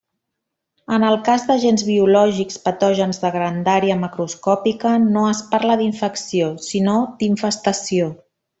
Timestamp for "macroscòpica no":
4.05-5.27